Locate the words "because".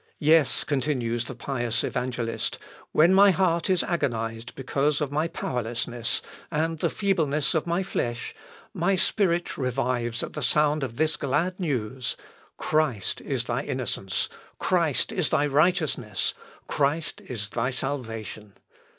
4.55-4.99